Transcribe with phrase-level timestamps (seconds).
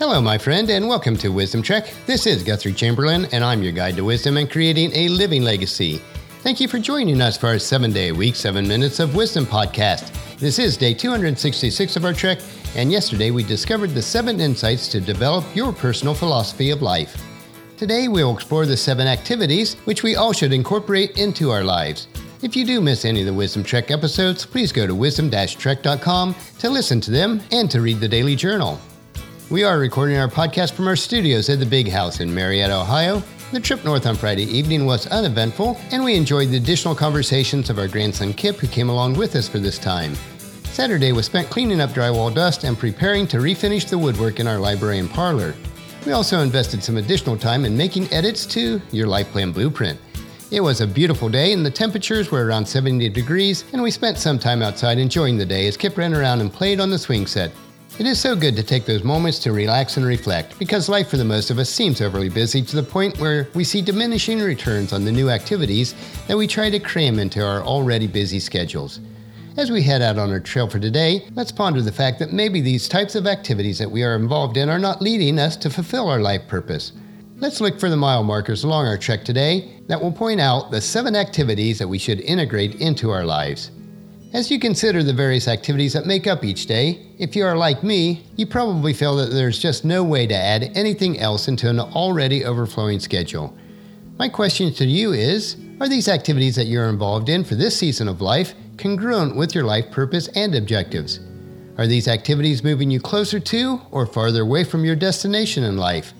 [0.00, 1.92] Hello, my friend, and welcome to Wisdom Trek.
[2.06, 6.00] This is Guthrie Chamberlain, and I'm your guide to wisdom and creating a living legacy.
[6.38, 9.44] Thank you for joining us for our seven day a week, seven minutes of wisdom
[9.44, 10.10] podcast.
[10.38, 12.38] This is day 266 of our trek,
[12.76, 17.22] and yesterday we discovered the seven insights to develop your personal philosophy of life.
[17.76, 22.08] Today we'll explore the seven activities which we all should incorporate into our lives.
[22.40, 26.70] If you do miss any of the Wisdom Trek episodes, please go to wisdom-trek.com to
[26.70, 28.80] listen to them and to read the daily journal.
[29.50, 33.20] We are recording our podcast from our studios at the Big House in Marietta, Ohio.
[33.50, 37.76] The trip north on Friday evening was uneventful, and we enjoyed the additional conversations of
[37.76, 40.14] our grandson Kip, who came along with us for this time.
[40.66, 44.60] Saturday was spent cleaning up drywall dust and preparing to refinish the woodwork in our
[44.60, 45.52] library and parlor.
[46.06, 49.98] We also invested some additional time in making edits to your life plan blueprint.
[50.52, 54.16] It was a beautiful day and the temperatures were around 70 degrees, and we spent
[54.16, 57.26] some time outside enjoying the day as Kip ran around and played on the swing
[57.26, 57.50] set.
[57.98, 61.18] It is so good to take those moments to relax and reflect because life for
[61.18, 64.94] the most of us seems overly busy to the point where we see diminishing returns
[64.94, 65.94] on the new activities
[66.26, 69.00] that we try to cram into our already busy schedules.
[69.58, 72.62] As we head out on our trail for today, let's ponder the fact that maybe
[72.62, 76.08] these types of activities that we are involved in are not leading us to fulfill
[76.08, 76.92] our life purpose.
[77.36, 80.80] Let's look for the mile markers along our trek today that will point out the
[80.80, 83.70] seven activities that we should integrate into our lives.
[84.32, 87.82] As you consider the various activities that make up each day, if you are like
[87.82, 91.80] me, you probably feel that there's just no way to add anything else into an
[91.80, 93.52] already overflowing schedule.
[94.20, 98.06] My question to you is Are these activities that you're involved in for this season
[98.06, 101.18] of life congruent with your life purpose and objectives?
[101.76, 106.12] Are these activities moving you closer to or farther away from your destination in life?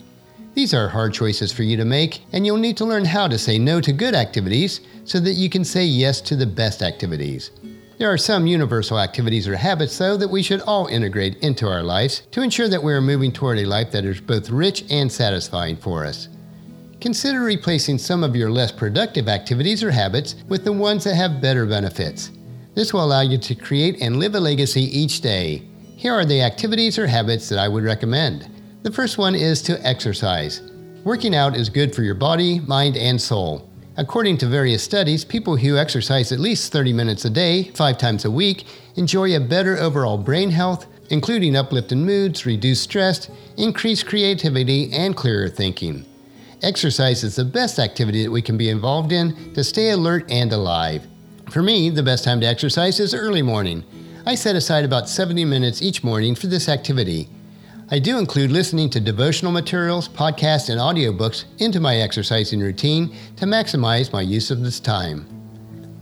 [0.55, 3.39] These are hard choices for you to make, and you'll need to learn how to
[3.39, 7.53] say no to good activities so that you can say yes to the best activities.
[8.01, 11.83] There are some universal activities or habits, though, that we should all integrate into our
[11.83, 15.13] lives to ensure that we are moving toward a life that is both rich and
[15.13, 16.29] satisfying for us.
[17.03, 21.43] Consider replacing some of your less productive activities or habits with the ones that have
[21.43, 22.31] better benefits.
[22.75, 25.69] This will allow you to create and live a legacy each day.
[25.97, 28.49] Here are the activities or habits that I would recommend.
[28.83, 30.63] The first one is to exercise.
[31.05, 33.70] Working out is good for your body, mind, and soul.
[34.01, 38.25] According to various studies, people who exercise at least 30 minutes a day, five times
[38.25, 38.65] a week,
[38.97, 43.29] enjoy a better overall brain health, including uplifted moods, reduced stress,
[43.59, 46.07] increased creativity, and clearer thinking.
[46.63, 50.51] Exercise is the best activity that we can be involved in to stay alert and
[50.51, 51.07] alive.
[51.51, 53.85] For me, the best time to exercise is early morning.
[54.25, 57.29] I set aside about 70 minutes each morning for this activity.
[57.93, 63.47] I do include listening to devotional materials, podcasts, and audiobooks into my exercising routine to
[63.47, 65.27] maximize my use of this time.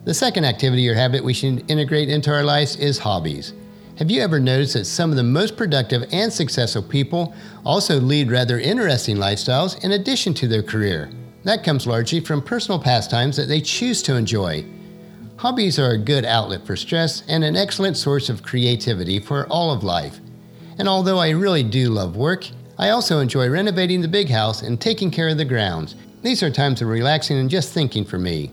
[0.04, 3.54] The second activity or habit we should integrate into our lives is hobbies.
[3.96, 7.34] Have you ever noticed that some of the most productive and successful people
[7.64, 11.10] also lead rather interesting lifestyles in addition to their career?
[11.44, 14.66] That comes largely from personal pastimes that they choose to enjoy.
[15.36, 19.72] Hobbies are a good outlet for stress and an excellent source of creativity for all
[19.72, 20.20] of life.
[20.78, 24.80] And although I really do love work, I also enjoy renovating the big house and
[24.80, 25.96] taking care of the grounds.
[26.22, 28.52] These are times of relaxing and just thinking for me.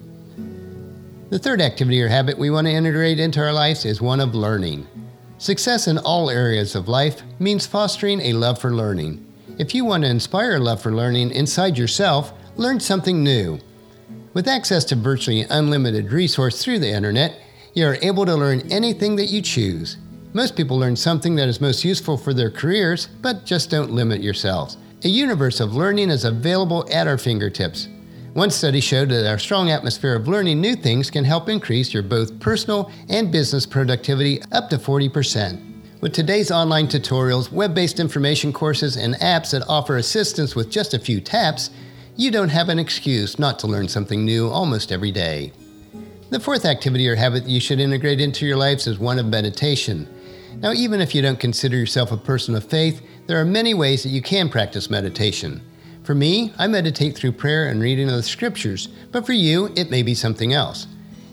[1.29, 4.33] The third activity or habit we want to integrate into our lives is one of
[4.33, 4.87] learning.
[5.37, 9.25] Success in all areas of life means fostering a love for learning.
[9.59, 13.59] If you want to inspire love for learning inside yourself, learn something new.
[14.33, 17.39] With access to virtually unlimited resource through the internet,
[17.73, 19.97] you are able to learn anything that you choose.
[20.35, 24.21] Most people learn something that is most useful for their careers, but just don't limit
[24.21, 24.75] yourselves.
[25.05, 27.87] A universe of learning is available at our fingertips.
[28.33, 32.03] One study showed that our strong atmosphere of learning new things can help increase your
[32.03, 36.01] both personal and business productivity up to 40%.
[36.01, 40.93] With today's online tutorials, web based information courses, and apps that offer assistance with just
[40.93, 41.69] a few taps,
[42.17, 45.53] you don't have an excuse not to learn something new almost every day.
[46.29, 50.09] The fourth activity or habit you should integrate into your lives is one of meditation.
[50.61, 54.03] Now, even if you don't consider yourself a person of faith, there are many ways
[54.03, 55.61] that you can practice meditation.
[56.03, 59.91] For me, I meditate through prayer and reading of the scriptures, but for you, it
[59.91, 60.87] may be something else.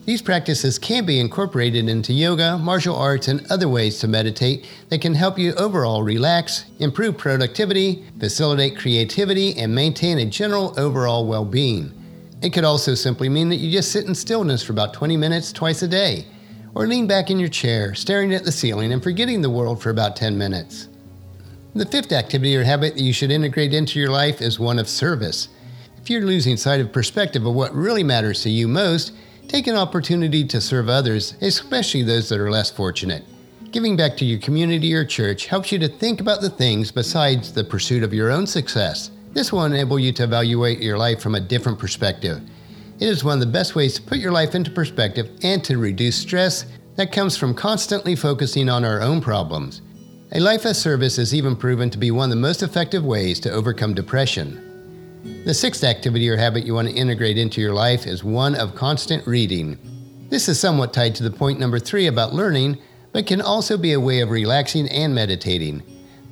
[0.04, 5.00] These practices can be incorporated into yoga, martial arts, and other ways to meditate that
[5.00, 11.44] can help you overall relax, improve productivity, facilitate creativity, and maintain a general overall well
[11.44, 11.92] being.
[12.42, 15.52] It could also simply mean that you just sit in stillness for about 20 minutes
[15.52, 16.26] twice a day
[16.74, 19.90] or lean back in your chair, staring at the ceiling and forgetting the world for
[19.90, 20.88] about 10 minutes.
[21.74, 24.88] The fifth activity or habit that you should integrate into your life is one of
[24.88, 25.48] service.
[26.00, 29.12] If you're losing sight of perspective of what really matters to you most,
[29.48, 33.24] take an opportunity to serve others, especially those that are less fortunate.
[33.70, 37.54] Giving back to your community or church helps you to think about the things besides
[37.54, 39.10] the pursuit of your own success.
[39.32, 42.42] This will enable you to evaluate your life from a different perspective.
[43.00, 45.78] It is one of the best ways to put your life into perspective and to
[45.78, 46.66] reduce stress
[46.96, 49.82] that comes from constantly focusing on our own problems.
[50.32, 53.40] A life of service is even proven to be one of the most effective ways
[53.40, 54.68] to overcome depression.
[55.44, 58.74] The sixth activity or habit you want to integrate into your life is one of
[58.74, 59.78] constant reading.
[60.30, 62.78] This is somewhat tied to the point number three about learning,
[63.12, 65.82] but can also be a way of relaxing and meditating.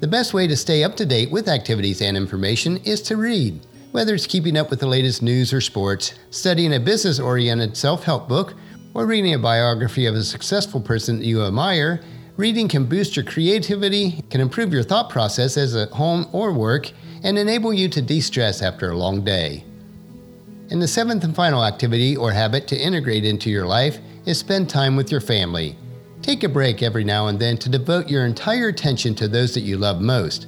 [0.01, 3.61] The best way to stay up to date with activities and information is to read.
[3.93, 8.05] Whether it's keeping up with the latest news or sports, studying a business oriented self
[8.05, 8.55] help book,
[8.95, 12.01] or reading a biography of a successful person that you admire,
[12.37, 16.93] reading can boost your creativity, can improve your thought process as at home or work,
[17.25, 19.65] and enable you to de stress after a long day.
[20.71, 24.71] And the seventh and final activity or habit to integrate into your life is spend
[24.71, 25.77] time with your family.
[26.23, 29.63] Take a break every now and then to devote your entire attention to those that
[29.63, 30.47] you love most.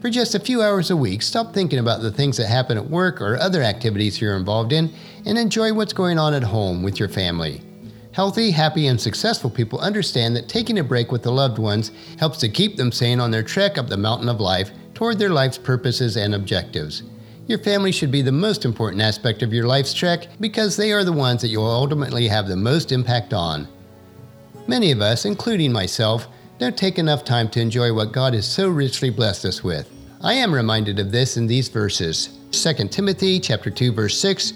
[0.00, 2.88] For just a few hours a week, stop thinking about the things that happen at
[2.88, 4.90] work or other activities you're involved in
[5.26, 7.60] and enjoy what's going on at home with your family.
[8.12, 12.38] Healthy, happy, and successful people understand that taking a break with the loved ones helps
[12.38, 15.58] to keep them sane on their trek up the mountain of life toward their life's
[15.58, 17.02] purposes and objectives.
[17.46, 21.04] Your family should be the most important aspect of your life's trek because they are
[21.04, 23.68] the ones that you'll ultimately have the most impact on.
[24.66, 26.26] Many of us, including myself,
[26.60, 29.90] don't take enough time to enjoy what God has so richly blessed us with.
[30.20, 32.38] I am reminded of this in these verses.
[32.52, 34.52] 2 Timothy chapter 2 verse 6,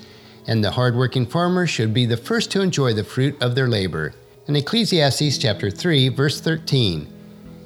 [0.46, 4.12] and the hardworking farmer should be the first to enjoy the fruit of their labor.
[4.46, 7.10] And Ecclesiastes chapter 3 verse 13.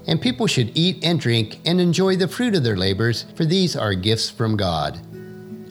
[0.06, 3.74] And people should eat and drink and enjoy the fruit of their labors, for these
[3.74, 5.00] are gifts from God.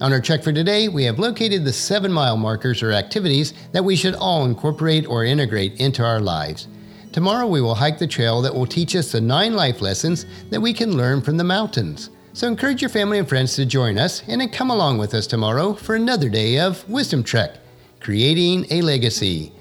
[0.01, 3.85] On our check for today, we have located the seven mile markers or activities that
[3.85, 6.67] we should all incorporate or integrate into our lives.
[7.17, 10.61] Tomorrow, we will hike the trail that will teach us the nine life lessons that
[10.61, 12.11] we can learn from the mountains.
[12.33, 15.25] So, encourage your family and friends to join us and then come along with us
[15.25, 17.55] tomorrow for another day of Wisdom Trek
[17.99, 19.51] Creating a Legacy.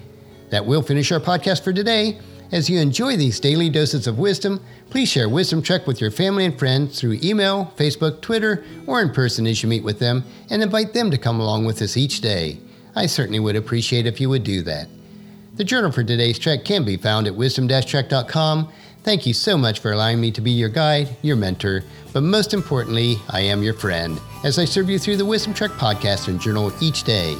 [0.51, 2.19] That will finish our podcast for today.
[2.51, 6.45] As you enjoy these daily doses of wisdom, please share Wisdom Trek with your family
[6.45, 10.61] and friends through email, Facebook, Twitter, or in person as you meet with them, and
[10.61, 12.59] invite them to come along with us each day.
[12.95, 14.89] I certainly would appreciate if you would do that.
[15.57, 18.71] The journal for today's trek can be found at wisdom-trek.com.
[19.01, 21.83] Thank you so much for allowing me to be your guide, your mentor,
[22.13, 25.71] but most importantly, I am your friend as I serve you through the Wisdom Trek
[25.71, 27.35] podcast and journal each day.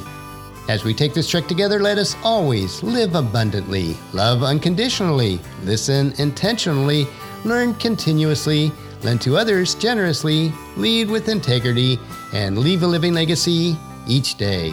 [0.68, 7.06] As we take this trek together, let us always live abundantly, love unconditionally, listen intentionally,
[7.44, 8.72] learn continuously,
[9.04, 12.00] lend to others generously, lead with integrity,
[12.34, 13.76] and leave a living legacy
[14.08, 14.72] each day.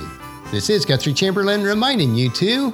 [0.50, 2.74] This is Guthrie Chamberlain reminding you to